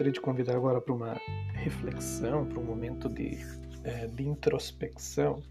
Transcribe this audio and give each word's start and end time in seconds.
gostaria 0.00 0.12
de 0.12 0.20
convidar 0.22 0.56
agora 0.56 0.80
para 0.80 0.94
uma 0.94 1.20
reflexão, 1.52 2.46
para 2.46 2.58
um 2.58 2.64
momento 2.64 3.06
de, 3.06 3.36
é, 3.84 4.06
de 4.06 4.26
introspecção. 4.26 5.42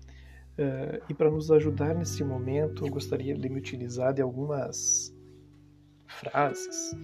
É, 0.57 1.04
e 1.07 1.14
para 1.14 1.29
nos 1.29 1.52
ajudar 1.52 1.93
nesse 1.93 2.23
momento, 2.23 2.83
eu 2.83 2.89
gostaria 2.89 3.36
de 3.36 3.47
me 3.47 3.59
utilizar 3.59 4.11
de 4.11 4.23
algumas 4.23 5.15
frases 6.07 6.96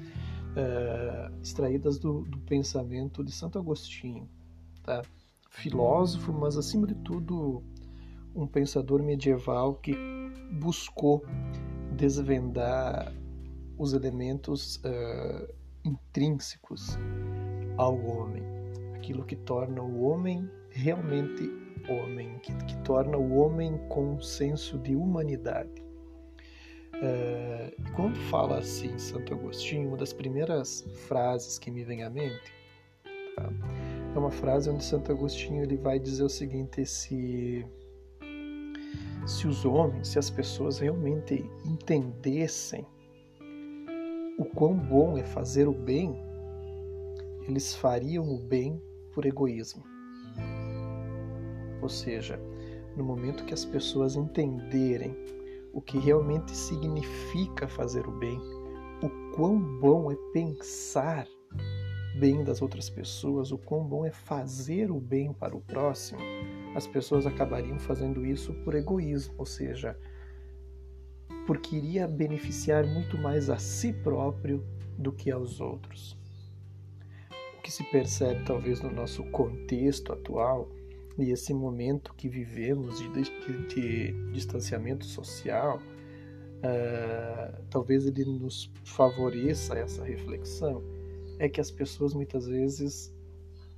é, 0.55 1.31
extraídas 1.39 1.99
do, 1.99 2.23
do, 2.23 2.39
pensamento 2.39 3.23
de 3.23 3.31
Santo 3.31 3.59
Agostinho, 3.59 4.27
tá? 4.81 5.03
filósofo, 5.51 6.33
mas 6.33 6.57
acima 6.57 6.87
de 6.87 6.95
tudo 6.95 7.63
um 8.33 8.47
pensador 8.47 9.03
medieval 9.03 9.75
que 9.75 9.95
buscou 10.53 11.23
desvendar 11.95 13.13
os 13.77 13.93
elementos 13.93 14.77
uh, 14.77 15.53
intrínsecos 15.85 16.97
ao 17.77 17.97
homem, 18.05 18.43
aquilo 18.95 19.23
que 19.25 19.35
torna 19.35 19.81
o 19.81 20.03
homem 20.03 20.49
realmente 20.69 21.49
homem, 21.89 22.37
que, 22.39 22.53
que 22.65 22.77
torna 22.79 23.17
o 23.17 23.37
homem 23.37 23.77
com 23.89 24.13
um 24.13 24.21
senso 24.21 24.77
de 24.79 24.95
humanidade. 24.95 25.83
Uh, 26.95 27.69
e 27.77 27.91
quando 27.91 28.17
fala 28.29 28.59
assim 28.59 28.97
Santo 28.97 29.33
Agostinho, 29.33 29.89
uma 29.89 29.97
das 29.97 30.13
primeiras 30.13 30.81
frases 31.07 31.59
que 31.59 31.69
me 31.69 31.83
vem 31.83 32.03
à 32.03 32.09
mente 32.09 32.53
tá? 33.35 33.49
é 34.15 34.17
uma 34.17 34.31
frase 34.31 34.69
onde 34.69 34.83
Santo 34.83 35.11
Agostinho 35.11 35.61
ele 35.61 35.75
vai 35.75 35.99
dizer 35.99 36.23
o 36.23 36.29
seguinte: 36.29 36.85
se 36.85 37.65
se 39.27 39.47
os 39.47 39.65
homens, 39.65 40.09
se 40.09 40.19
as 40.19 40.29
pessoas 40.29 40.79
realmente 40.79 41.49
entendessem 41.65 42.85
o 44.37 44.45
quão 44.45 44.77
bom 44.77 45.17
é 45.17 45.23
fazer 45.23 45.67
o 45.67 45.73
bem, 45.73 46.15
eles 47.47 47.75
fariam 47.75 48.27
o 48.27 48.39
bem 48.39 48.81
por 49.13 49.25
egoísmo. 49.25 49.83
Ou 51.81 51.89
seja, 51.89 52.39
no 52.95 53.03
momento 53.03 53.45
que 53.45 53.53
as 53.53 53.65
pessoas 53.65 54.15
entenderem 54.15 55.15
o 55.73 55.81
que 55.81 55.97
realmente 55.97 56.55
significa 56.55 57.67
fazer 57.67 58.07
o 58.07 58.11
bem, 58.11 58.39
o 59.03 59.35
quão 59.35 59.59
bom 59.79 60.11
é 60.11 60.15
pensar 60.33 61.27
bem 62.17 62.43
das 62.43 62.61
outras 62.61 62.89
pessoas, 62.89 63.51
o 63.51 63.57
quão 63.57 63.85
bom 63.85 64.05
é 64.05 64.11
fazer 64.11 64.89
o 64.89 64.99
bem 64.99 65.33
para 65.33 65.55
o 65.55 65.59
próximo, 65.59 66.21
as 66.73 66.87
pessoas 66.87 67.25
acabariam 67.25 67.77
fazendo 67.77 68.25
isso 68.25 68.53
por 68.63 68.73
egoísmo, 68.73 69.35
ou 69.37 69.45
seja, 69.45 69.97
porque 71.45 71.75
iria 71.75 72.07
beneficiar 72.07 72.85
muito 72.85 73.17
mais 73.17 73.49
a 73.49 73.57
si 73.57 73.91
próprio 73.91 74.65
do 74.97 75.11
que 75.11 75.29
aos 75.29 75.59
outros. 75.59 76.17
Que 77.65 77.71
se 77.71 77.83
percebe 77.85 78.43
talvez 78.45 78.79
no 78.79 78.91
nosso 78.91 79.23
contexto 79.31 80.13
atual 80.13 80.69
e 81.17 81.31
esse 81.31 81.51
momento 81.51 82.13
que 82.13 82.29
vivemos 82.29 82.99
de, 82.99 83.09
de, 83.09 83.67
de 83.67 84.31
distanciamento 84.31 85.03
social, 85.03 85.79
uh, 86.59 87.63
talvez 87.71 88.05
ele 88.05 88.23
nos 88.23 88.71
favoreça 88.83 89.73
essa 89.79 90.03
reflexão, 90.03 90.83
é 91.39 91.49
que 91.49 91.59
as 91.59 91.71
pessoas 91.71 92.13
muitas 92.13 92.45
vezes 92.45 93.11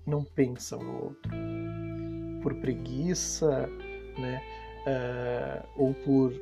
não 0.05 0.21
pensam 0.21 0.83
no 0.83 1.03
outro. 1.05 1.31
Por 2.43 2.55
preguiça, 2.55 3.69
né? 4.19 4.41
Uh, 4.85 5.67
ou 5.77 5.93
por 5.93 6.33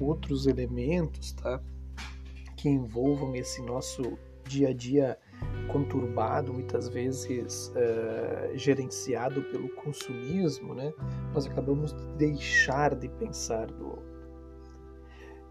outros 0.00 0.46
elementos, 0.46 1.32
tá? 1.32 1.62
Que 2.56 2.70
envolvam 2.70 3.36
esse 3.36 3.60
nosso 3.60 4.18
dia 4.46 4.68
a 4.68 4.72
dia 4.72 5.18
conturbado, 5.68 6.52
muitas 6.52 6.88
vezes 6.88 7.68
uh, 7.68 8.56
gerenciado 8.56 9.42
pelo 9.44 9.68
consumismo, 9.70 10.74
né? 10.74 10.92
Nós 11.32 11.46
acabamos 11.46 11.92
de 11.92 12.06
deixar 12.16 12.94
de 12.94 13.08
pensar 13.08 13.66
do 13.66 13.86
outro. 13.86 14.18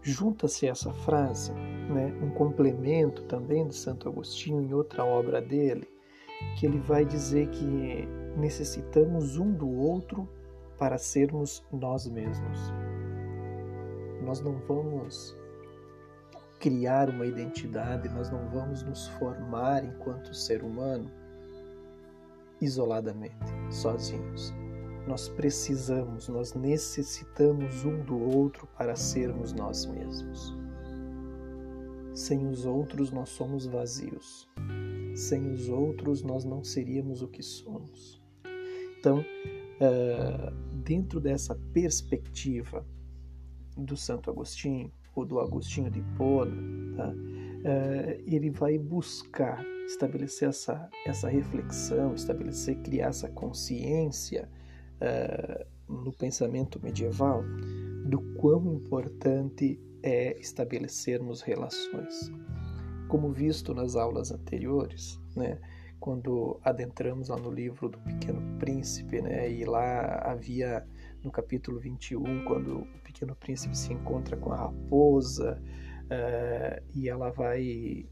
Junta-se 0.02 0.66
essa 0.66 0.92
frase, 0.92 1.52
né? 1.52 2.16
Um 2.22 2.30
complemento 2.30 3.22
também 3.24 3.66
de 3.66 3.74
Santo 3.74 4.08
Agostinho 4.08 4.60
em 4.60 4.72
outra 4.72 5.04
obra 5.04 5.40
dele, 5.40 5.88
que 6.58 6.66
ele 6.66 6.78
vai 6.78 7.04
dizer 7.04 7.48
que 7.48 8.08
necessitamos 8.36 9.38
um 9.38 9.52
do 9.52 9.68
outro 9.68 10.28
para 10.78 10.96
sermos 10.98 11.64
nós 11.72 12.06
mesmos. 12.06 12.58
Nós 14.22 14.40
não 14.40 14.56
vamos 14.68 15.36
criar 16.58 17.08
uma 17.08 17.26
identidade, 17.26 18.08
nós 18.08 18.30
não 18.30 18.48
vamos 18.48 18.82
nos 18.82 19.06
formar 19.08 19.84
enquanto 19.84 20.34
ser 20.34 20.62
humano 20.62 21.10
isoladamente, 22.60 23.36
sozinhos. 23.70 24.52
Nós 25.06 25.28
precisamos, 25.28 26.28
nós 26.28 26.54
necessitamos 26.54 27.84
um 27.84 28.02
do 28.02 28.18
outro 28.18 28.66
para 28.76 28.94
sermos 28.96 29.52
nós 29.52 29.86
mesmos. 29.86 30.54
Sem 32.12 32.46
os 32.46 32.66
outros, 32.66 33.10
nós 33.12 33.28
somos 33.28 33.64
vazios. 33.64 34.48
Sem 35.14 35.50
os 35.52 35.68
outros, 35.68 36.22
nós 36.22 36.44
não 36.44 36.64
seríamos 36.64 37.22
o 37.22 37.28
que 37.28 37.42
somos. 37.42 38.20
Então, 38.98 39.20
uh, 39.20 40.54
dentro 40.82 41.20
dessa 41.20 41.54
perspectiva, 41.72 42.84
do 43.76 43.96
Santo 43.96 44.30
Agostinho 44.30 44.92
ou 45.18 45.26
do 45.26 45.40
Agostinho 45.40 45.90
de 45.90 46.00
Hipona, 46.00 46.96
tá? 46.96 47.08
Uh, 47.10 48.22
ele 48.26 48.50
vai 48.50 48.78
buscar 48.78 49.64
estabelecer 49.86 50.48
essa, 50.48 50.88
essa 51.04 51.28
reflexão, 51.28 52.14
estabelecer, 52.14 52.76
criar 52.82 53.08
essa 53.08 53.28
consciência 53.28 54.48
uh, 55.00 55.66
no 55.88 56.12
pensamento 56.12 56.80
medieval 56.82 57.42
do 58.04 58.20
quão 58.36 58.74
importante 58.74 59.80
é 60.02 60.38
estabelecermos 60.38 61.42
relações. 61.42 62.30
Como 63.08 63.32
visto 63.32 63.74
nas 63.74 63.96
aulas 63.96 64.30
anteriores, 64.30 65.18
né, 65.34 65.58
quando 65.98 66.60
adentramos 66.62 67.28
lá 67.28 67.36
no 67.36 67.50
livro 67.50 67.88
do 67.88 67.98
Pequeno 67.98 68.40
Príncipe, 68.58 69.20
né, 69.20 69.50
e 69.50 69.64
lá 69.64 70.20
havia 70.24 70.86
no 71.22 71.30
capítulo 71.30 71.78
21, 71.78 72.44
quando 72.44 72.80
o 72.80 72.98
Pequeno 73.02 73.34
Príncipe 73.34 73.76
se 73.76 73.92
encontra 73.92 74.36
com 74.36 74.52
a 74.52 74.56
raposa 74.56 75.60
uh, 76.04 76.82
e 76.94 77.08
ela 77.08 77.30
vai 77.30 78.06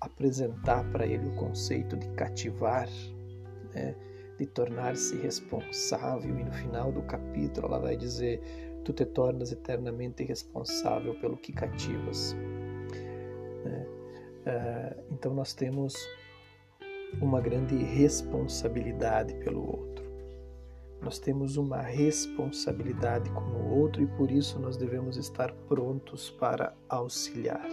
apresentar 0.00 0.84
para 0.90 1.06
ele 1.06 1.28
o 1.28 1.34
conceito 1.36 1.96
de 1.96 2.08
cativar, 2.10 2.88
né, 3.74 3.94
de 4.38 4.46
tornar-se 4.46 5.16
responsável, 5.16 6.38
e 6.38 6.44
no 6.44 6.52
final 6.52 6.90
do 6.90 7.02
capítulo 7.02 7.66
ela 7.66 7.78
vai 7.78 7.96
dizer: 7.96 8.40
Tu 8.84 8.92
te 8.92 9.04
tornas 9.04 9.52
eternamente 9.52 10.24
responsável 10.24 11.14
pelo 11.20 11.36
que 11.36 11.52
cativas. 11.52 12.34
Né? 13.64 13.86
Uh, 14.40 15.04
então 15.12 15.34
nós 15.34 15.52
temos 15.52 15.94
uma 17.20 17.40
grande 17.40 17.76
responsabilidade 17.76 19.34
pelo 19.34 19.60
outro. 19.60 19.99
Nós 21.02 21.18
temos 21.18 21.56
uma 21.56 21.80
responsabilidade 21.80 23.30
com 23.30 23.40
o 23.40 23.78
outro 23.80 24.02
e 24.02 24.06
por 24.06 24.30
isso 24.30 24.58
nós 24.58 24.76
devemos 24.76 25.16
estar 25.16 25.52
prontos 25.66 26.30
para 26.30 26.74
auxiliar. 26.88 27.68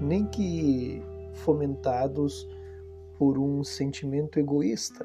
Nem 0.00 0.26
que 0.26 1.02
fomentados 1.32 2.48
por 3.18 3.38
um 3.38 3.64
sentimento 3.64 4.38
egoísta. 4.38 5.04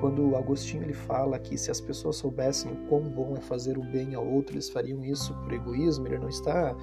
Quando 0.00 0.36
Agostinho 0.36 0.84
ele 0.84 0.92
fala 0.92 1.38
que 1.38 1.58
se 1.58 1.70
as 1.70 1.80
pessoas 1.80 2.16
soubessem 2.16 2.72
o 2.72 2.88
quão 2.88 3.02
bom 3.02 3.34
é 3.36 3.40
fazer 3.40 3.76
o 3.76 3.82
bem 3.82 4.14
ao 4.14 4.26
outro, 4.26 4.54
eles 4.54 4.70
fariam 4.70 5.04
isso 5.04 5.34
por 5.42 5.52
egoísmo, 5.52 6.06
ele 6.06 6.18
não 6.18 6.28
está 6.28 6.76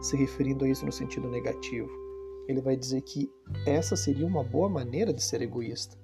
se 0.00 0.16
referindo 0.16 0.64
a 0.64 0.68
isso 0.68 0.86
no 0.86 0.92
sentido 0.92 1.28
negativo. 1.28 1.90
Ele 2.48 2.60
vai 2.60 2.76
dizer 2.76 3.02
que 3.02 3.30
essa 3.66 3.96
seria 3.96 4.26
uma 4.26 4.42
boa 4.42 4.68
maneira 4.68 5.12
de 5.12 5.22
ser 5.22 5.42
egoísta. 5.42 5.96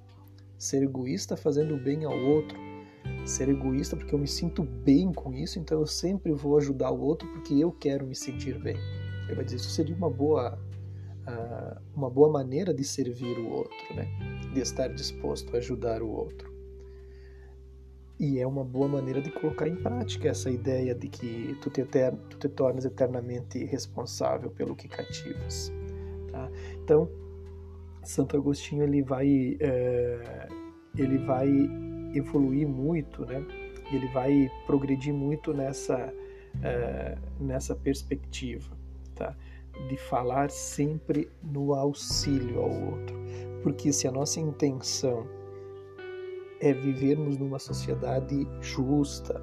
Ser 0.58 0.82
egoísta 0.82 1.36
fazendo 1.36 1.74
o 1.74 1.82
bem 1.82 2.04
ao 2.04 2.16
outro, 2.16 2.56
ser 3.24 3.48
egoísta 3.48 3.96
porque 3.96 4.14
eu 4.14 4.18
me 4.18 4.26
sinto 4.26 4.62
bem 4.62 5.12
com 5.12 5.32
isso, 5.32 5.58
então 5.58 5.80
eu 5.80 5.86
sempre 5.86 6.32
vou 6.32 6.56
ajudar 6.58 6.90
o 6.90 7.00
outro 7.00 7.28
porque 7.28 7.54
eu 7.54 7.72
quero 7.72 8.06
me 8.06 8.14
sentir 8.14 8.58
bem. 8.58 8.76
Ele 9.26 9.34
vai 9.34 9.44
dizer 9.44 9.56
isso 9.56 9.70
seria 9.70 9.94
uma 9.94 10.10
boa 10.10 10.58
uh, 11.26 11.80
uma 11.94 12.08
boa 12.08 12.30
maneira 12.30 12.72
de 12.72 12.84
servir 12.84 13.38
o 13.38 13.50
outro, 13.50 13.94
né? 13.94 14.06
De 14.52 14.60
estar 14.60 14.88
disposto 14.88 15.54
a 15.54 15.58
ajudar 15.58 16.02
o 16.02 16.08
outro. 16.08 16.54
E 18.18 18.38
é 18.38 18.46
uma 18.46 18.64
boa 18.64 18.88
maneira 18.88 19.20
de 19.20 19.30
colocar 19.30 19.68
em 19.68 19.76
prática 19.76 20.28
essa 20.28 20.50
ideia 20.50 20.94
de 20.94 21.08
que 21.08 21.54
tu 21.60 21.68
te, 21.68 21.84
tu 22.30 22.38
te 22.38 22.48
tornas 22.48 22.86
eternamente 22.86 23.62
responsável 23.64 24.50
pelo 24.50 24.74
que 24.74 24.88
cativas. 24.88 25.70
Tá? 26.30 26.50
Então, 26.82 27.10
Santo 28.02 28.36
Agostinho 28.36 28.84
ele 28.84 29.02
vai 29.02 29.58
é, 29.60 30.48
ele 30.96 31.18
vai 31.18 31.50
evoluir 32.16 32.68
muito, 32.68 33.24
né? 33.24 33.44
Ele 33.92 34.08
vai 34.08 34.50
progredir 34.66 35.14
muito 35.14 35.52
nessa 35.52 36.12
uh, 36.56 37.42
nessa 37.44 37.74
perspectiva, 37.74 38.70
tá? 39.14 39.36
De 39.88 39.96
falar 39.96 40.50
sempre 40.50 41.30
no 41.42 41.74
auxílio 41.74 42.60
ao 42.60 42.70
outro. 42.70 43.16
Porque 43.62 43.92
se 43.92 44.08
a 44.08 44.12
nossa 44.12 44.40
intenção 44.40 45.26
é 46.60 46.72
vivermos 46.72 47.36
numa 47.36 47.58
sociedade 47.58 48.46
justa, 48.60 49.40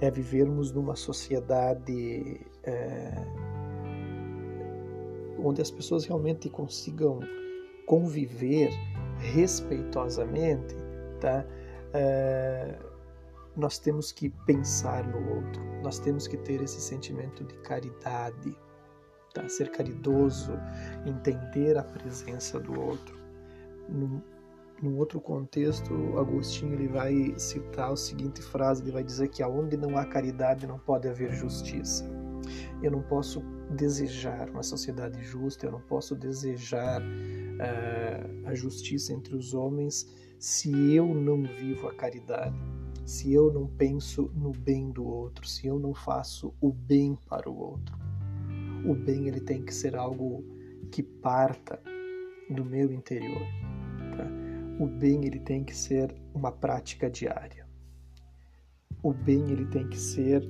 é 0.00 0.10
vivermos 0.10 0.72
numa 0.72 0.96
sociedade 0.96 2.40
é, 2.64 3.24
onde 5.38 5.62
as 5.62 5.70
pessoas 5.70 6.04
realmente 6.04 6.50
consigam 6.50 7.20
conviver 7.86 8.70
respeitosamente, 9.18 10.74
tá? 11.20 11.46
É, 11.96 12.78
nós 13.56 13.78
temos 13.78 14.12
que 14.12 14.28
pensar 14.44 15.06
no 15.06 15.36
outro, 15.36 15.62
nós 15.82 15.98
temos 15.98 16.28
que 16.28 16.36
ter 16.36 16.60
esse 16.60 16.80
sentimento 16.80 17.42
de 17.42 17.54
caridade, 17.60 18.54
tá? 19.32 19.48
ser 19.48 19.70
caridoso, 19.70 20.52
entender 21.06 21.78
a 21.78 21.82
presença 21.82 22.60
do 22.60 22.78
outro. 22.78 23.18
Num, 23.88 24.20
num 24.82 24.98
outro 24.98 25.18
contexto, 25.20 26.18
Agostinho 26.18 26.74
ele 26.74 26.88
vai 26.88 27.34
citar 27.38 27.92
a 27.92 27.96
seguinte 27.96 28.42
frase, 28.42 28.82
ele 28.82 28.92
vai 28.92 29.02
dizer 29.02 29.28
que 29.28 29.42
aonde 29.42 29.76
não 29.76 29.96
há 29.96 30.04
caridade 30.04 30.66
não 30.66 30.78
pode 30.78 31.08
haver 31.08 31.32
justiça. 31.32 32.04
Eu 32.82 32.90
não 32.90 33.00
posso 33.00 33.40
desejar 33.70 34.50
uma 34.50 34.62
sociedade 34.62 35.22
justa, 35.22 35.66
eu 35.66 35.72
não 35.72 35.80
posso 35.80 36.14
desejar 36.14 37.00
uh, 37.00 38.48
a 38.48 38.54
justiça 38.54 39.14
entre 39.14 39.34
os 39.34 39.54
homens 39.54 40.25
se 40.38 40.94
eu 40.94 41.14
não 41.14 41.42
vivo 41.42 41.88
a 41.88 41.94
caridade 41.94 42.56
se 43.06 43.32
eu 43.32 43.52
não 43.52 43.68
penso 43.68 44.32
no 44.34 44.50
bem 44.50 44.90
do 44.90 45.06
outro, 45.06 45.46
se 45.46 45.68
eu 45.68 45.78
não 45.78 45.94
faço 45.94 46.52
o 46.60 46.72
bem 46.72 47.16
para 47.28 47.48
o 47.48 47.56
outro. 47.56 47.96
O 48.84 48.94
bem 48.94 49.28
ele 49.28 49.40
tem 49.40 49.64
que 49.64 49.72
ser 49.72 49.94
algo 49.94 50.44
que 50.90 51.04
parta 51.04 51.80
do 52.50 52.64
meu 52.64 52.90
interior. 52.90 53.46
Tá? 54.16 54.28
O 54.80 54.88
bem 54.88 55.24
ele 55.24 55.38
tem 55.38 55.62
que 55.62 55.74
ser 55.74 56.12
uma 56.34 56.50
prática 56.50 57.08
diária. 57.08 57.64
O 59.00 59.12
bem 59.12 59.52
ele 59.52 59.66
tem 59.66 59.88
que 59.88 59.98
ser 59.98 60.42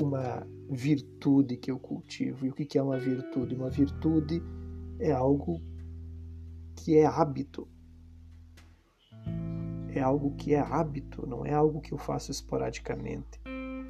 uma 0.00 0.46
virtude 0.70 1.56
que 1.56 1.70
eu 1.72 1.80
cultivo. 1.80 2.46
E 2.46 2.50
o 2.50 2.54
que 2.54 2.78
é 2.78 2.82
uma 2.82 2.98
virtude? 2.98 3.56
Uma 3.56 3.70
virtude 3.70 4.40
é 5.00 5.10
algo 5.10 5.60
que 6.76 6.96
é 6.96 7.06
hábito, 7.06 7.66
é 9.98 10.02
algo 10.02 10.34
que 10.36 10.54
é 10.54 10.60
hábito, 10.60 11.26
não 11.26 11.44
é 11.44 11.52
algo 11.52 11.80
que 11.80 11.92
eu 11.92 11.98
faço 11.98 12.30
esporadicamente. 12.30 13.40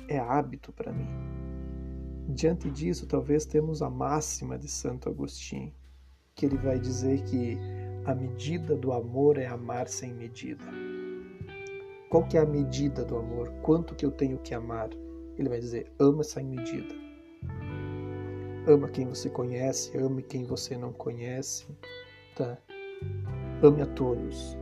É 0.09 0.19
hábito 0.19 0.73
para 0.73 0.93
mim. 0.93 1.07
Diante 2.29 2.71
disso, 2.71 3.07
talvez 3.07 3.45
temos 3.45 3.83
a 3.83 3.89
máxima 3.89 4.59
de 4.59 4.69
Santo 4.69 5.09
Agostinho, 5.09 5.73
que 6.35 6.45
ele 6.45 6.57
vai 6.57 6.79
dizer 6.79 7.23
que 7.25 7.59
a 8.05 8.15
medida 8.15 8.75
do 8.75 8.93
amor 8.93 9.39
é 9.39 9.47
amar 9.47 9.89
sem 9.89 10.13
medida. 10.13 10.65
Qual 12.11 12.27
que 12.27 12.39
é 12.39 12.41
a 12.41 12.47
medida 12.47 13.05
do 13.05 13.19
amor? 13.19 13.53
Quanto 13.63 13.95
que 13.95 14.05
eu 14.05 14.11
tenho 14.11 14.39
que 14.39 14.55
amar? 14.55 14.89
Ele 15.37 15.49
vai 15.49 15.61
dizer: 15.61 15.93
ama 15.99 16.25
sem 16.25 16.45
medida. 16.45 16.95
Ama 18.67 18.89
quem 18.89 19.07
você 19.07 19.29
conhece, 19.31 19.97
ame 19.97 20.23
quem 20.23 20.45
você 20.45 20.77
não 20.77 20.93
conhece, 20.93 21.67
tá? 22.37 22.59
Ame 23.63 23.83
a 23.83 23.87
todos, 23.87 24.57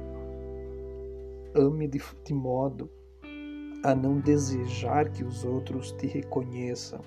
ame 1.56 1.88
de, 1.88 2.00
de 2.24 2.34
modo 2.34 2.90
a 3.82 3.94
não 3.94 4.20
desejar 4.20 5.10
que 5.10 5.24
os 5.24 5.44
outros 5.44 5.92
te 5.92 6.06
reconheçam. 6.06 7.00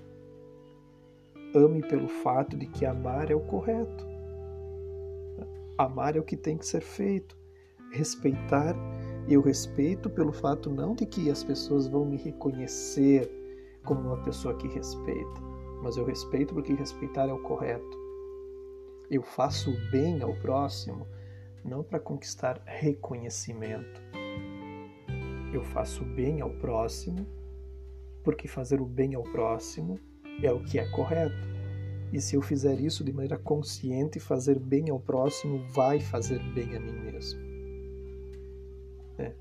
Ame 1.54 1.82
pelo 1.82 2.08
fato 2.08 2.58
de 2.58 2.66
que 2.66 2.86
amar 2.86 3.30
é 3.30 3.36
o 3.36 3.42
correto. 3.42 4.08
Amar 5.78 6.16
é 6.16 6.20
o 6.20 6.24
que 6.24 6.36
tem 6.36 6.58
que 6.58 6.66
ser 6.66 6.82
feito. 6.82 7.38
Respeitar, 7.92 8.76
eu 9.28 9.42
respeito 9.42 10.10
pelo 10.10 10.32
fato 10.32 10.70
não 10.70 10.94
de 10.96 11.06
que 11.06 11.30
as 11.30 11.44
pessoas 11.44 11.88
vão 11.88 12.06
me 12.06 12.18
reconhecer 12.18 13.30
como 13.84 14.02
uma 14.02 14.24
pessoa 14.24 14.56
que 14.56 14.68
respeita, 14.68 15.42
mas 15.82 15.98
eu 15.98 16.06
respeito 16.06 16.54
porque 16.54 16.74
respeitar 16.74 17.28
é 17.28 17.34
o 17.34 17.42
correto. 17.42 17.98
Eu 19.10 19.24
faço 19.24 19.72
o 19.72 19.92
bem 19.92 20.22
ao 20.22 20.36
próximo 20.36 21.08
não 21.66 21.84
para 21.84 22.00
conquistar 22.00 22.62
reconhecimento, 22.66 24.02
eu 25.54 25.64
faço 25.64 26.04
bem 26.04 26.42
ao 26.42 26.50
próximo, 26.52 27.26
porque 28.24 28.48
fazer 28.48 28.82
o 28.82 28.86
bem 28.86 29.16
ao 29.16 29.24
próximo 29.24 30.00
é 30.42 30.52
o 30.52 30.64
que 30.64 30.80
é 30.80 30.88
correto. 30.90 31.48
E 32.12 32.20
se 32.20 32.36
eu 32.36 32.42
fizer 32.42 32.80
isso 32.80 33.04
de 33.04 33.12
maneira 33.12 33.38
consciente, 33.38 34.20
fazer 34.20 34.58
bem 34.60 34.90
ao 34.90 35.00
próximo 35.00 35.60
vai 35.70 36.00
fazer 36.00 36.40
bem 36.54 36.76
a 36.76 36.80
mim 36.80 37.00
mesmo. 37.12 37.40
É. 39.18 39.34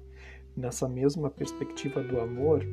Nessa 0.56 0.88
mesma 0.88 1.30
perspectiva 1.30 2.02
do 2.02 2.20
amor, 2.20 2.64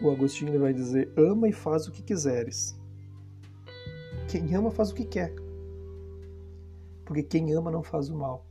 o 0.00 0.10
Agostinho 0.10 0.58
vai 0.58 0.72
dizer: 0.72 1.12
ama 1.16 1.48
e 1.48 1.52
faz 1.52 1.86
o 1.86 1.92
que 1.92 2.02
quiseres. 2.02 2.76
Quem 4.28 4.54
ama 4.54 4.70
faz 4.70 4.90
o 4.90 4.94
que 4.94 5.04
quer. 5.04 5.32
Porque 7.04 7.22
quem 7.22 7.52
ama 7.54 7.70
não 7.70 7.82
faz 7.82 8.08
o 8.08 8.16
mal. 8.16 8.46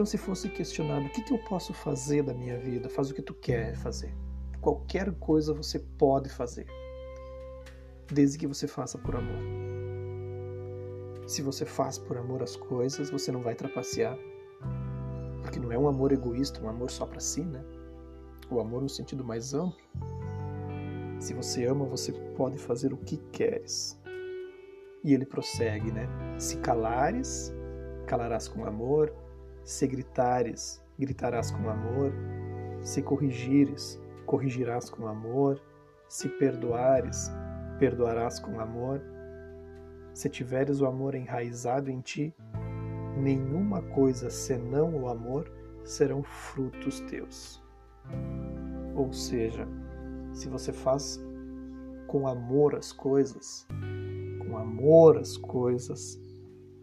Então, 0.00 0.06
se 0.06 0.16
fosse 0.16 0.48
questionado 0.48 1.04
o 1.04 1.10
que, 1.10 1.20
que 1.20 1.30
eu 1.30 1.38
posso 1.40 1.74
fazer 1.74 2.22
da 2.22 2.32
minha 2.32 2.58
vida, 2.58 2.88
faz 2.88 3.10
o 3.10 3.14
que 3.14 3.20
tu 3.20 3.34
quer 3.34 3.76
fazer. 3.76 4.14
Qualquer 4.58 5.12
coisa 5.16 5.52
você 5.52 5.78
pode 5.78 6.30
fazer, 6.30 6.66
desde 8.10 8.38
que 8.38 8.46
você 8.46 8.66
faça 8.66 8.96
por 8.96 9.14
amor. 9.14 9.36
Se 11.26 11.42
você 11.42 11.66
faz 11.66 11.98
por 11.98 12.16
amor 12.16 12.42
as 12.42 12.56
coisas, 12.56 13.10
você 13.10 13.30
não 13.30 13.42
vai 13.42 13.54
trapacear, 13.54 14.16
porque 15.42 15.60
não 15.60 15.70
é 15.70 15.76
um 15.76 15.86
amor 15.86 16.12
egoísta, 16.12 16.62
um 16.62 16.70
amor 16.70 16.90
só 16.90 17.04
para 17.04 17.20
si, 17.20 17.42
né? 17.42 17.62
O 18.50 18.58
amor 18.58 18.80
no 18.80 18.88
sentido 18.88 19.22
mais 19.22 19.52
amplo. 19.52 19.76
Se 21.18 21.34
você 21.34 21.66
ama, 21.66 21.84
você 21.84 22.10
pode 22.38 22.56
fazer 22.56 22.94
o 22.94 22.96
que 22.96 23.18
queres. 23.30 24.00
E 25.04 25.12
ele 25.12 25.26
prossegue, 25.26 25.92
né? 25.92 26.08
Se 26.38 26.56
calares, 26.56 27.52
calarás 28.06 28.48
com 28.48 28.64
amor, 28.64 29.14
se 29.64 29.86
gritares, 29.86 30.82
gritarás 30.98 31.50
com 31.50 31.68
amor. 31.68 32.12
Se 32.82 33.02
corrigires, 33.02 34.00
corrigirás 34.26 34.90
com 34.90 35.06
amor. 35.06 35.60
Se 36.08 36.28
perdoares, 36.28 37.30
perdoarás 37.78 38.38
com 38.40 38.60
amor. 38.60 39.00
Se 40.12 40.28
tiveres 40.28 40.80
o 40.80 40.86
amor 40.86 41.14
enraizado 41.14 41.90
em 41.90 42.00
ti, 42.00 42.34
nenhuma 43.16 43.82
coisa 43.82 44.28
senão 44.28 44.94
o 44.94 45.08
amor 45.08 45.50
serão 45.84 46.22
frutos 46.22 47.00
teus. 47.00 47.62
Ou 48.94 49.12
seja, 49.12 49.66
se 50.32 50.48
você 50.48 50.72
faz 50.72 51.20
com 52.06 52.26
amor 52.26 52.74
as 52.74 52.92
coisas, 52.92 53.66
com 54.40 54.56
amor 54.56 55.16
as 55.16 55.36
coisas, 55.36 56.20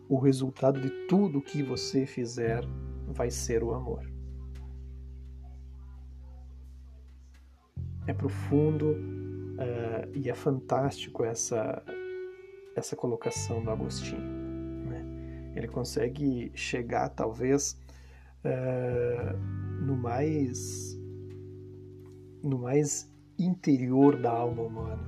o 0.10 0.18
resultado 0.18 0.80
de 0.80 0.90
tudo 1.08 1.42
que 1.42 1.62
você 1.62 2.06
fizer 2.06 2.64
vai 3.08 3.30
ser 3.30 3.64
o 3.64 3.74
amor. 3.74 4.10
É 8.06 8.14
profundo 8.14 8.92
uh, 8.92 10.10
e 10.14 10.30
é 10.30 10.34
fantástico 10.34 11.26
essa, 11.26 11.84
essa 12.76 12.96
colocação 12.96 13.62
do 13.64 13.70
Agostinho. 13.70 14.22
Né? 14.22 15.54
Ele 15.56 15.68
consegue 15.68 16.52
chegar, 16.56 17.10
talvez, 17.10 17.78
uh, 18.46 19.38
no 19.84 19.96
mais 19.98 20.98
no 22.44 22.60
mais 22.60 23.12
interior 23.38 24.22
da 24.22 24.32
alma 24.32 24.62
humana. 24.62 25.04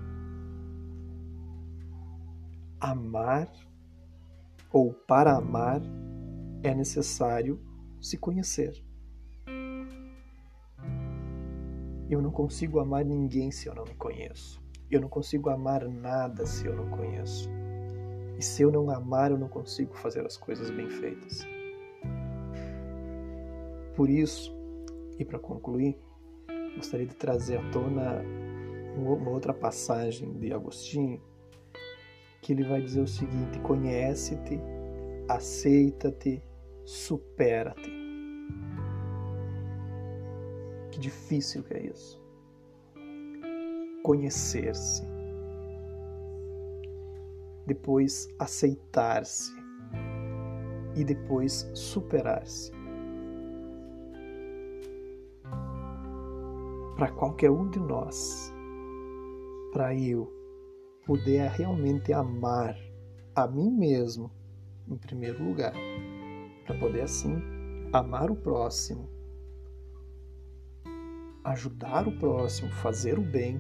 Amar 2.82 3.50
ou 4.72 4.94
para 4.94 5.36
amar 5.36 5.82
é 6.64 6.74
necessário 6.74 7.60
se 8.02 8.18
conhecer. 8.18 8.84
Eu 12.10 12.22
não 12.22 12.32
consigo 12.32 12.80
amar 12.80 13.06
ninguém 13.06 13.52
se 13.52 13.68
eu 13.68 13.76
não 13.76 13.84
me 13.84 13.96
conheço. 13.96 14.62
Eu 14.90 15.00
não 15.02 15.10
consigo 15.10 15.50
amar 15.50 15.88
nada 15.88 16.46
se 16.46 16.66
eu 16.66 16.76
não 16.76 16.90
conheço. 16.90 17.50
E 18.38 18.44
se 18.44 18.64
eu 18.64 18.72
não 18.72 18.90
amar, 18.90 19.32
eu 19.32 19.38
não 19.38 19.50
consigo 19.50 19.96
fazer 19.96 20.26
as 20.26 20.38
coisas 20.38 20.72
bem 20.72 20.90
feitas. 20.90 21.46
Por 23.96 24.10
isso, 24.10 24.56
e 25.20 25.26
para 25.26 25.38
concluir, 25.38 26.00
gostaria 26.76 27.06
de 27.06 27.16
trazer 27.16 27.58
à 27.58 27.70
tona 27.70 28.24
uma 28.96 29.30
outra 29.30 29.54
passagem 29.54 30.34
de 30.40 30.54
Agostinho 30.54 31.22
que 32.42 32.54
ele 32.54 32.64
vai 32.64 32.82
dizer 32.82 33.02
o 33.02 33.08
seguinte: 33.08 33.60
conhece-te, 33.60 34.60
aceita-te, 35.28 36.42
supera-te. 36.86 37.92
Que 40.92 41.00
difícil 41.00 41.64
que 41.64 41.74
é 41.74 41.88
isso. 41.88 42.22
Conhecer-se. 44.04 45.04
Depois 47.66 48.28
aceitar-se. 48.40 49.60
e 50.96 51.04
depois 51.04 51.70
superar-se. 51.74 52.72
Para 56.98 57.12
qualquer 57.12 57.52
um 57.52 57.70
de 57.70 57.80
nós, 57.80 58.54
para 59.72 59.94
eu 59.96 60.39
poder 61.10 61.50
realmente 61.50 62.14
amar 62.14 62.78
a 63.34 63.48
mim 63.48 63.72
mesmo 63.72 64.30
em 64.88 64.96
primeiro 64.96 65.44
lugar, 65.44 65.74
para 66.68 66.78
poder 66.78 67.02
assim 67.02 67.42
amar 67.92 68.30
o 68.30 68.36
próximo, 68.36 69.10
ajudar 71.44 72.08
o 72.08 72.12
próximo, 72.12 72.70
fazer 72.74 73.18
o 73.18 73.24
bem, 73.24 73.60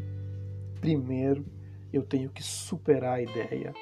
primeiro 0.79 1.43
eu 1.91 2.03
tenho 2.03 2.29
que 2.29 2.43
superar 2.43 3.15
a 3.15 3.21
ideia 3.23 3.73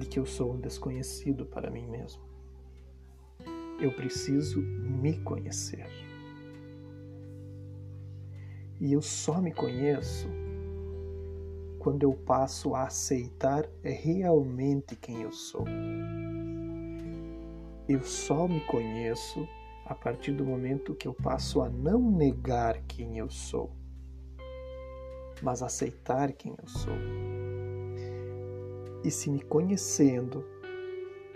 de 0.00 0.04
que 0.08 0.18
eu 0.18 0.26
sou 0.26 0.54
um 0.54 0.60
desconhecido 0.60 1.46
para 1.46 1.70
mim 1.70 1.86
mesmo. 1.86 2.20
Eu 3.80 3.94
preciso 3.94 4.60
me 4.60 5.16
conhecer. 5.20 5.86
E 8.80 8.92
eu 8.92 9.00
só 9.00 9.40
me 9.40 9.54
conheço 9.54 10.26
quando 11.80 12.02
eu 12.02 12.12
passo 12.12 12.74
a 12.74 12.84
aceitar 12.84 13.66
realmente 13.82 14.94
quem 14.94 15.22
eu 15.22 15.32
sou. 15.32 15.64
Eu 17.88 18.02
só 18.02 18.46
me 18.46 18.60
conheço 18.60 19.48
a 19.86 19.94
partir 19.94 20.32
do 20.32 20.44
momento 20.44 20.94
que 20.94 21.08
eu 21.08 21.14
passo 21.14 21.62
a 21.62 21.70
não 21.70 21.98
negar 22.10 22.82
quem 22.82 23.16
eu 23.16 23.30
sou, 23.30 23.70
mas 25.42 25.62
aceitar 25.62 26.32
quem 26.32 26.54
eu 26.62 26.68
sou. 26.68 26.92
E 29.02 29.10
se 29.10 29.30
me 29.30 29.40
conhecendo, 29.40 30.44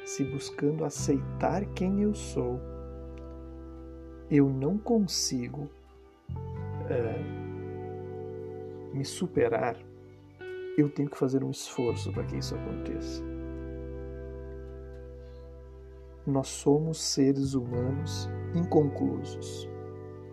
se 0.04 0.22
buscando 0.24 0.84
aceitar 0.84 1.64
quem 1.72 2.02
eu 2.02 2.14
sou, 2.14 2.60
eu 4.30 4.50
não 4.50 4.76
consigo 4.76 5.70
é, 6.90 7.18
me 8.94 9.06
superar, 9.06 9.76
eu 10.76 10.90
tenho 10.90 11.08
que 11.08 11.16
fazer 11.16 11.44
um 11.44 11.50
esforço 11.50 12.12
para 12.12 12.24
que 12.24 12.36
isso 12.36 12.54
aconteça. 12.54 13.22
Nós 16.26 16.48
somos 16.48 17.00
seres 17.00 17.54
humanos 17.54 18.28
inconclusos. 18.54 19.68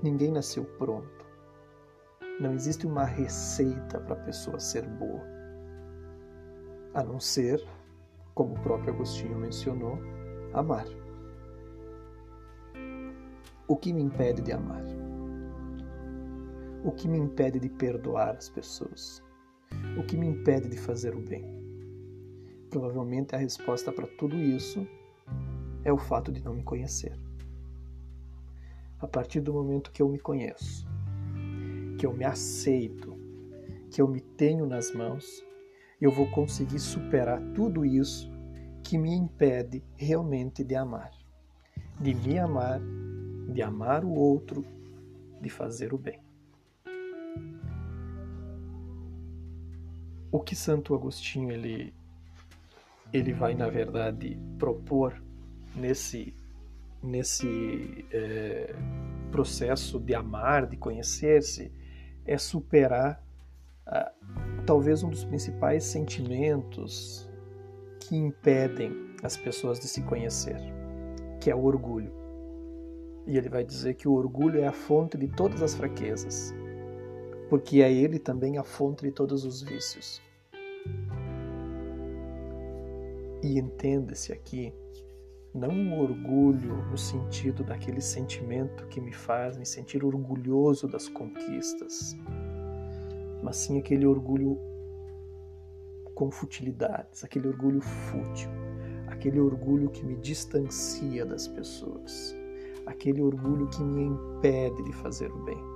Ninguém 0.02 0.32
nasceu 0.32 0.64
pronto. 0.64 1.26
Não 2.40 2.54
existe 2.54 2.88
uma 2.88 3.04
receita 3.04 4.00
para 4.00 4.14
a 4.14 4.24
pessoa 4.26 4.60
ser 4.60 4.88
boa. 4.88 5.22
A 6.94 7.04
não 7.04 7.20
ser, 7.20 7.64
como 8.34 8.56
o 8.56 8.60
próprio 8.62 8.94
Agostinho 8.94 9.38
mencionou, 9.38 10.00
amar. 10.54 10.86
O 13.68 13.76
que 13.76 13.94
me 13.94 14.02
impede 14.02 14.42
de 14.42 14.52
amar? 14.54 14.84
O 16.84 16.92
que 16.92 17.08
me 17.08 17.18
impede 17.18 17.60
de 17.60 17.70
perdoar 17.70 18.36
as 18.36 18.50
pessoas? 18.50 19.24
O 19.98 20.04
que 20.04 20.16
me 20.16 20.26
impede 20.26 20.70
de 20.70 20.78
fazer 20.78 21.14
o 21.14 21.20
bem? 21.20 21.44
Provavelmente 22.70 23.36
a 23.36 23.38
resposta 23.38 23.92
para 23.92 24.08
tudo 24.08 24.38
isso 24.38 24.88
é 25.84 25.92
o 25.92 25.98
fato 25.98 26.32
de 26.32 26.42
não 26.42 26.54
me 26.54 26.64
conhecer. 26.64 27.20
A 29.00 29.08
partir 29.08 29.42
do 29.42 29.52
momento 29.52 29.92
que 29.92 30.02
eu 30.02 30.08
me 30.08 30.18
conheço, 30.18 30.88
que 31.98 32.06
eu 32.06 32.14
me 32.14 32.24
aceito, 32.24 33.18
que 33.92 34.02
eu 34.02 34.08
me 34.08 34.22
tenho 34.22 34.66
nas 34.66 34.94
mãos, 34.94 35.44
eu 36.00 36.10
vou 36.10 36.32
conseguir 36.32 36.80
superar 36.80 37.42
tudo 37.54 37.86
isso 37.86 38.32
que 38.86 38.98
me 38.98 39.14
impede 39.14 39.84
realmente 39.98 40.64
de 40.64 40.74
amar, 40.74 41.12
de 42.00 42.16
me 42.16 42.40
amar, 42.40 42.80
de 43.54 43.62
amar 43.62 44.06
o 44.06 44.14
outro, 44.14 44.66
de 45.42 45.50
fazer 45.50 45.94
o 45.94 45.98
bem. 45.98 46.31
O 50.32 50.40
que 50.40 50.56
Santo 50.56 50.96
Agostinho 50.96 51.52
ele 51.52 51.94
ele 53.14 53.34
vai 53.34 53.54
na 53.54 53.68
verdade 53.68 54.40
propor 54.58 55.22
nesse 55.76 56.34
nesse 57.04 58.06
é, 58.12 58.76
processo 59.32 60.00
de 60.00 60.14
amar, 60.14 60.68
de 60.68 60.78
conhecer-se, 60.78 61.72
é 62.26 62.38
superar 62.38 63.22
ah, 63.88 64.12
talvez 64.66 65.02
um 65.02 65.10
dos 65.10 65.26
principais 65.26 65.84
sentimentos 65.84 67.28
que 68.00 68.16
impedem 68.16 69.16
as 69.24 69.36
pessoas 69.36 69.80
de 69.80 69.88
se 69.88 70.04
conhecer, 70.04 70.58
que 71.40 71.50
é 71.50 71.56
o 71.56 71.64
orgulho. 71.64 72.14
E 73.26 73.38
ele 73.38 73.50
vai 73.50 73.64
dizer 73.64 73.96
que 73.96 74.08
o 74.08 74.14
orgulho 74.14 74.60
é 74.60 74.68
a 74.68 74.72
fonte 74.72 75.18
de 75.18 75.28
todas 75.28 75.62
as 75.62 75.76
fraquezas, 75.76 76.54
porque 77.52 77.82
é 77.82 77.92
ele 77.92 78.18
também 78.18 78.58
a 78.58 78.64
fonte 78.64 79.04
de 79.04 79.12
todos 79.12 79.44
os 79.44 79.62
vícios. 79.62 80.22
E 83.44 83.60
entenda-se 83.60 84.32
aqui 84.32 84.74
não 85.54 85.70
um 85.70 86.00
orgulho 86.00 86.78
no 86.90 86.98
sentido 86.98 87.62
daquele 87.62 88.00
sentimento 88.00 88.88
que 88.88 89.02
me 89.02 89.12
faz 89.12 89.58
me 89.58 89.66
sentir 89.66 90.02
orgulhoso 90.06 90.88
das 90.88 91.10
conquistas, 91.10 92.16
mas 93.44 93.58
sim 93.58 93.78
aquele 93.78 94.06
orgulho 94.06 94.58
com 96.16 96.32
futilidades, 96.32 97.22
aquele 97.22 97.50
orgulho 97.50 97.82
fútil, 97.82 98.50
aquele 99.08 99.42
orgulho 99.42 99.90
que 99.90 100.06
me 100.06 100.16
distancia 100.16 101.26
das 101.26 101.50
pessoas, 101.50 102.34
aquele 102.86 103.22
orgulho 103.22 103.68
que 103.68 103.84
me 103.84 104.06
impede 104.06 104.82
de 104.84 104.94
fazer 104.94 105.30
o 105.30 105.44
bem, 105.44 105.71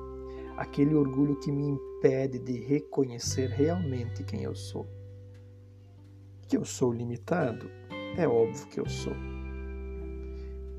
aquele 0.57 0.95
orgulho 0.95 1.39
que 1.39 1.51
me 1.51 1.63
impede 1.63 2.39
de 2.39 2.59
reconhecer 2.59 3.49
realmente 3.49 4.23
quem 4.23 4.43
eu 4.43 4.55
sou. 4.55 4.87
Que 6.47 6.57
eu 6.57 6.65
sou 6.65 6.91
limitado? 6.91 7.69
É 8.17 8.27
óbvio 8.27 8.67
que 8.67 8.79
eu 8.79 8.87
sou 8.87 9.13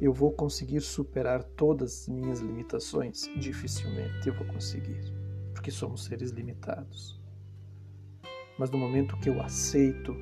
eu 0.00 0.12
vou 0.12 0.30
conseguir 0.30 0.80
superar 0.80 1.42
todas 1.42 2.02
as 2.02 2.08
minhas 2.08 2.40
limitações? 2.40 3.30
Dificilmente 3.38 4.28
eu 4.28 4.34
vou 4.34 4.46
conseguir, 4.46 5.00
porque 5.54 5.70
somos 5.70 6.04
seres 6.04 6.30
limitados. 6.30 7.18
Mas 8.58 8.70
no 8.70 8.78
momento 8.78 9.16
que 9.18 9.28
eu 9.28 9.40
aceito, 9.40 10.14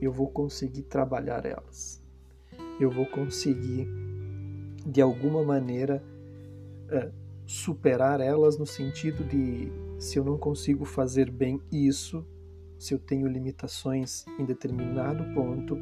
eu 0.00 0.10
vou 0.10 0.28
conseguir 0.28 0.82
trabalhar 0.84 1.44
elas. 1.44 2.02
Eu 2.80 2.90
vou 2.90 3.06
conseguir, 3.06 3.86
de 4.86 5.00
alguma 5.00 5.44
maneira, 5.44 6.02
é, 6.88 7.10
superar 7.52 8.18
elas 8.18 8.56
no 8.56 8.64
sentido 8.64 9.22
de 9.24 9.70
se 9.98 10.18
eu 10.18 10.24
não 10.24 10.38
consigo 10.38 10.86
fazer 10.86 11.30
bem 11.30 11.60
isso, 11.70 12.26
se 12.78 12.94
eu 12.94 12.98
tenho 12.98 13.28
limitações 13.28 14.24
em 14.38 14.44
determinado 14.46 15.22
ponto, 15.34 15.76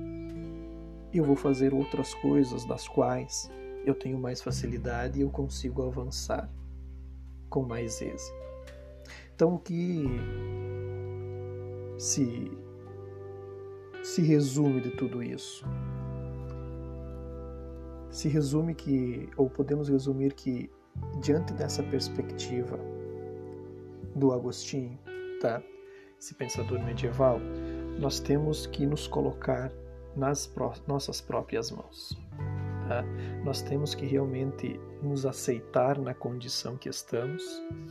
eu 1.15 1.23
vou 1.23 1.37
fazer 1.37 1.73
outras 1.73 2.13
coisas 2.13 2.65
das 2.65 2.89
quais 2.89 3.49
eu 3.87 3.95
tenho 3.95 4.19
mais 4.19 4.43
facilidade 4.43 5.21
e 5.21 5.23
eu 5.23 5.31
consigo 5.31 5.83
avançar 5.83 6.51
com 7.49 7.63
mais 7.63 8.03
êxito. 8.03 8.37
Então, 9.37 9.55
o 9.55 9.59
que 9.61 10.05
se, 11.97 12.51
se 14.03 14.23
resume 14.23 14.81
de 14.81 14.91
tudo 14.91 15.23
isso? 15.23 15.65
Se 18.11 18.29
resume 18.29 18.75
que, 18.75 19.29
ou 19.37 19.49
podemos 19.49 19.89
resumir 19.89 20.35
que, 20.35 20.69
diante 21.21 21.53
dessa 21.53 21.83
perspectiva 21.83 22.79
do 24.15 24.33
Agostinho, 24.33 24.99
tá? 25.41 25.63
esse 26.19 26.35
pensador 26.35 26.83
medieval, 26.83 27.41
nós 27.99 28.21
temos 28.21 28.67
que 28.67 28.87
nos 28.87 29.07
colocar 29.07 29.73
nas 30.17 30.47
pró 30.47 30.73
nossas 30.87 31.21
próprias 31.21 31.71
mãos. 31.71 32.19
Tá? 32.89 33.05
Nós 33.45 33.63
temos 33.63 33.95
que 33.95 34.05
realmente 34.05 34.79
nos 35.03 35.25
aceitar 35.25 35.99
na 35.99 36.13
condição 36.13 36.77
que 36.77 36.89
estamos 36.89 37.43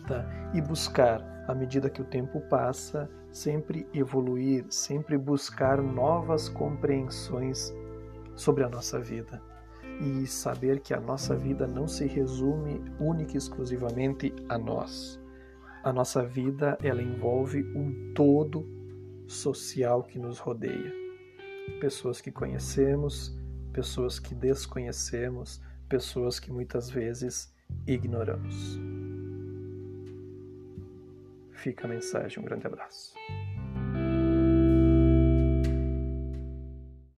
tá? 0.08 0.26
e 0.54 0.62
buscar, 0.62 1.22
à 1.48 1.56
medida 1.56 1.90
que 1.90 2.02
o 2.02 2.06
tempo 2.06 2.42
passa, 2.42 3.10
sempre 3.32 3.88
evoluir, 3.94 4.66
sempre 4.70 5.18
buscar 5.18 5.82
novas 5.82 6.50
compreensões 6.50 7.74
sobre 8.36 8.64
a 8.64 8.70
nossa 8.70 9.00
vida 9.00 9.42
e 10.00 10.26
saber 10.26 10.80
que 10.80 10.94
a 10.94 11.00
nossa 11.00 11.36
vida 11.36 11.68
não 11.68 11.88
se 11.88 12.06
resume 12.06 12.82
única 13.00 13.34
e 13.34 13.38
exclusivamente 13.38 14.34
a 14.48 14.58
nós. 14.58 15.20
A 15.84 15.92
nossa 15.92 16.24
vida 16.24 16.78
ela 16.82 17.02
envolve 17.02 17.64
um 17.76 18.14
todo 18.14 18.66
social 19.28 20.04
que 20.04 20.18
nos 20.18 20.40
rodeia 20.40 21.00
pessoas 21.80 22.20
que 22.20 22.32
conhecemos, 22.32 23.36
pessoas 23.72 24.20
que 24.20 24.34
desconhecemos, 24.34 25.62
pessoas 25.88 26.40
que 26.40 26.52
muitas 26.52 26.90
vezes 26.90 27.54
ignoramos. 27.86 28.80
Fica 31.52 31.86
a 31.86 31.90
mensagem, 31.90 32.40
um 32.40 32.46
grande 32.46 32.66
abraço. 32.66 33.14